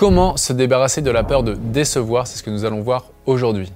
[0.00, 3.70] Comment se débarrasser de la peur de décevoir C'est ce que nous allons voir aujourd'hui.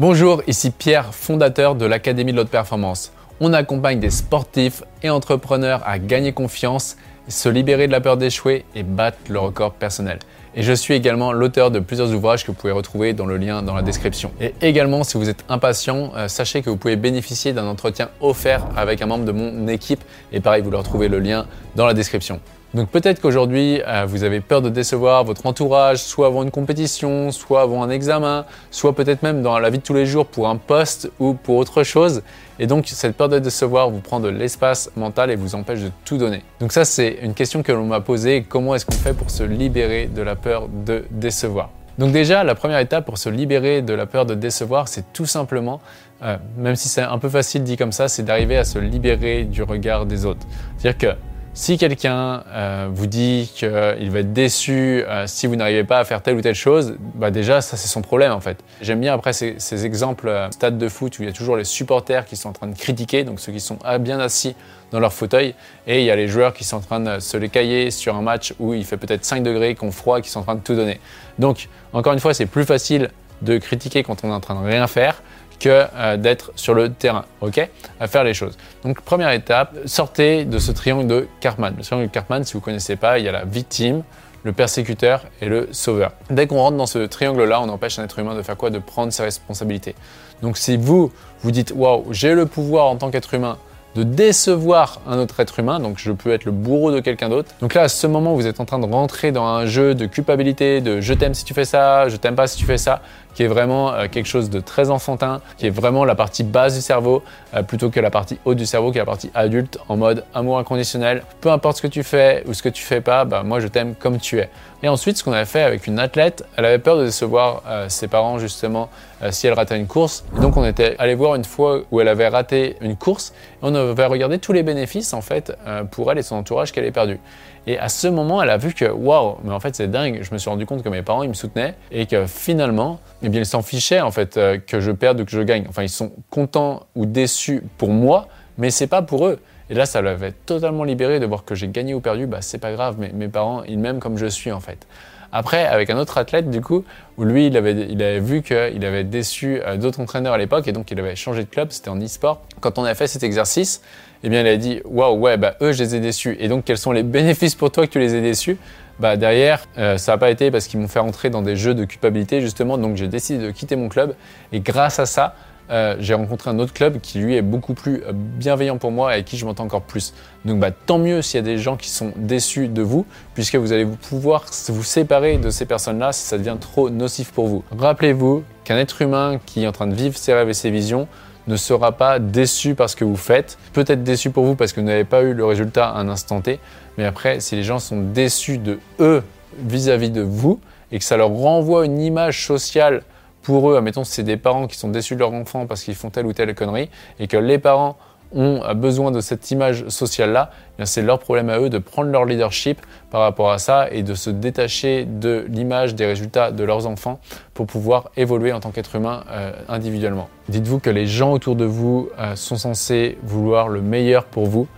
[0.00, 3.12] Bonjour, ici Pierre, fondateur de l'Académie de l'Haute Performance.
[3.38, 6.96] On accompagne des sportifs et entrepreneurs à gagner confiance,
[7.28, 10.18] se libérer de la peur d'échouer et battre le record personnel.
[10.54, 13.60] Et je suis également l'auteur de plusieurs ouvrages que vous pouvez retrouver dans le lien
[13.60, 14.32] dans la description.
[14.40, 18.64] Et également, si vous êtes impatient, euh, sachez que vous pouvez bénéficier d'un entretien offert
[18.78, 20.02] avec un membre de mon équipe.
[20.32, 21.44] Et pareil, vous leur le lien
[21.76, 22.40] dans la description.
[22.72, 27.32] Donc peut-être qu'aujourd'hui, euh, vous avez peur de décevoir votre entourage, soit avant une compétition,
[27.32, 30.48] soit avant un examen, soit peut-être même dans la vie de tous les jours pour
[30.48, 32.22] un poste ou pour autre chose.
[32.60, 35.90] Et donc cette peur de décevoir vous prend de l'espace mental et vous empêche de
[36.04, 36.44] tout donner.
[36.60, 38.44] Donc ça, c'est une question que l'on m'a posée.
[38.48, 41.70] Comment est-ce qu'on fait pour se libérer de la peur de décevoir?
[41.98, 45.26] Donc déjà, la première étape pour se libérer de la peur de décevoir, c'est tout
[45.26, 45.80] simplement,
[46.22, 49.42] euh, même si c'est un peu facile dit comme ça, c'est d'arriver à se libérer
[49.42, 50.46] du regard des autres.
[50.78, 55.82] C'est-à-dire que si quelqu'un euh, vous dit qu'il va être déçu euh, si vous n'arrivez
[55.82, 58.58] pas à faire telle ou telle chose, bah déjà ça c'est son problème en fait.
[58.80, 61.64] J'aime bien après ces, exemples euh, stade de foot où il y a toujours les
[61.64, 64.54] supporters qui sont en train de critiquer, donc ceux qui sont bien assis
[64.92, 65.54] dans leur fauteuil,
[65.86, 68.16] et il y a les joueurs qui sont en train de se les cailler sur
[68.16, 70.60] un match où il fait peut-être 5 degrés, qu'on froid, qui sont en train de
[70.60, 71.00] tout donner.
[71.38, 73.10] Donc encore une fois c'est plus facile
[73.42, 75.22] de critiquer quand on est en train de rien faire
[75.60, 77.68] que euh, d'être sur le terrain, ok?
[78.00, 78.56] À faire les choses.
[78.82, 81.74] Donc première étape, sortez de ce triangle de Cartman.
[81.76, 84.02] Le triangle de Cartman, si vous ne connaissez pas, il y a la victime,
[84.42, 86.12] le persécuteur et le sauveur.
[86.30, 88.70] Dès qu'on rentre dans ce triangle-là, on empêche un être humain de faire quoi?
[88.70, 89.94] De prendre ses responsabilités.
[90.42, 93.58] Donc si vous, vous dites, waouh, j'ai le pouvoir en tant qu'être humain
[93.96, 97.50] de décevoir un autre être humain, donc je peux être le bourreau de quelqu'un d'autre.
[97.60, 100.06] Donc là, à ce moment, vous êtes en train de rentrer dans un jeu de
[100.06, 103.02] culpabilité, de je t'aime si tu fais ça, je t'aime pas si tu fais ça,
[103.34, 106.74] qui est vraiment euh, quelque chose de très enfantin, qui est vraiment la partie basse
[106.74, 107.22] du cerveau,
[107.54, 110.24] euh, plutôt que la partie haute du cerveau, qui est la partie adulte, en mode
[110.34, 111.22] amour inconditionnel.
[111.40, 113.68] Peu importe ce que tu fais ou ce que tu fais pas, bah, moi je
[113.68, 114.50] t'aime comme tu es.
[114.82, 117.88] Et ensuite, ce qu'on avait fait avec une athlète, elle avait peur de décevoir euh,
[117.88, 118.88] ses parents justement
[119.28, 120.24] si elle ratait une course.
[120.34, 123.58] Et donc on était allé voir une fois où elle avait raté une course, et
[123.60, 125.52] on avait regardé tous les bénéfices en fait
[125.90, 127.20] pour elle et son entourage qu'elle avait perdu.
[127.66, 130.20] Et à ce moment, elle a vu que waouh, mais en fait c'est dingue.
[130.22, 133.28] Je me suis rendu compte que mes parents ils me soutenaient et que finalement eh
[133.28, 135.66] bien, ils s'en fichaient en fait euh, que je perde ou que je gagne.
[135.68, 139.38] Enfin, ils sont contents ou déçus pour moi, mais c'est pas pour eux.
[139.68, 142.26] Et là, ça l'avait totalement libéré de voir que j'ai gagné ou perdu.
[142.26, 144.86] Bah, c'est pas grave, mais mes parents, ils m'aiment comme je suis en fait.
[145.32, 146.84] Après, avec un autre athlète, du coup,
[147.16, 150.66] où lui, il avait, il avait vu qu'il avait déçu euh, d'autres entraîneurs à l'époque
[150.66, 152.42] et donc il avait changé de club, c'était en e-sport.
[152.60, 153.80] Quand on a fait cet exercice,
[154.24, 156.36] eh bien, il a dit Waouh, ouais, bah, eux, je les ai déçus.
[156.40, 158.58] Et donc, quels sont les bénéfices pour toi que tu les aies déçus?
[159.00, 161.74] Bah, Derrière, euh, ça n'a pas été parce qu'ils m'ont fait rentrer dans des jeux
[161.74, 162.78] de culpabilité, justement.
[162.78, 164.14] Donc, j'ai décidé de quitter mon club.
[164.52, 165.34] Et grâce à ça,
[165.70, 169.10] euh, j'ai rencontré un autre club qui lui est beaucoup plus euh, bienveillant pour moi
[169.10, 170.14] et avec qui je m'entends encore plus.
[170.44, 173.54] Donc bah, tant mieux s'il y a des gens qui sont déçus de vous, puisque
[173.54, 177.62] vous allez pouvoir vous séparer de ces personnes-là si ça devient trop nocif pour vous.
[177.78, 181.06] Rappelez-vous qu'un être humain qui est en train de vivre ses rêves et ses visions
[181.50, 183.58] ne sera pas déçu par ce que vous faites.
[183.72, 186.40] Peut-être déçu pour vous parce que vous n'avez pas eu le résultat à un instant
[186.40, 186.60] T,
[186.96, 189.22] mais après, si les gens sont déçus de eux
[189.58, 190.60] vis-à-vis de vous
[190.92, 193.02] et que ça leur renvoie une image sociale
[193.42, 196.10] pour eux, admettons, c'est des parents qui sont déçus de leur enfant parce qu'ils font
[196.10, 196.88] telle ou telle connerie
[197.18, 197.96] et que les parents
[198.32, 202.24] ont besoin de cette image sociale-là, eh c'est leur problème à eux de prendre leur
[202.24, 202.80] leadership
[203.10, 207.20] par rapport à ça et de se détacher de l'image des résultats de leurs enfants
[207.54, 210.28] pour pouvoir évoluer en tant qu'être humain euh, individuellement.
[210.48, 214.68] Dites-vous que les gens autour de vous euh, sont censés vouloir le meilleur pour vous,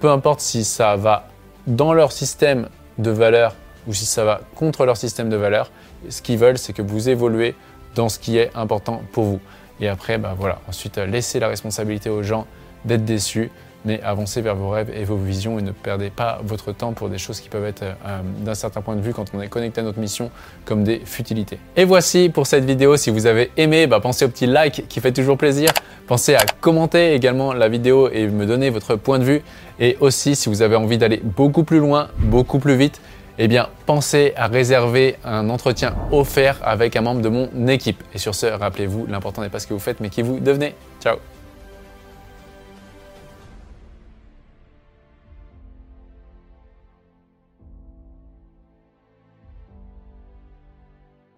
[0.00, 1.28] peu importe si ça va
[1.66, 2.68] dans leur système
[2.98, 3.54] de valeurs
[3.86, 5.70] ou si ça va contre leur système de valeurs,
[6.08, 7.54] ce qu'ils veulent, c'est que vous évoluez
[7.94, 9.40] dans ce qui est important pour vous.
[9.80, 12.46] Et après, bah voilà, ensuite, euh, laissez la responsabilité aux gens
[12.84, 13.50] d'être déçus,
[13.84, 17.08] mais avancez vers vos rêves et vos visions et ne perdez pas votre temps pour
[17.08, 19.80] des choses qui peuvent être, euh, d'un certain point de vue, quand on est connecté
[19.80, 20.30] à notre mission,
[20.64, 21.58] comme des futilités.
[21.76, 22.96] Et voici pour cette vidéo.
[22.96, 25.70] Si vous avez aimé, bah, pensez au petit like qui fait toujours plaisir.
[26.06, 29.42] Pensez à commenter également la vidéo et me donner votre point de vue.
[29.78, 33.00] Et aussi, si vous avez envie d'aller beaucoup plus loin, beaucoup plus vite,
[33.38, 38.02] eh bien, pensez à réserver un entretien offert avec un membre de mon équipe.
[38.14, 40.74] Et sur ce, rappelez-vous, l'important n'est pas ce que vous faites, mais qui vous devenez.
[41.00, 41.16] Ciao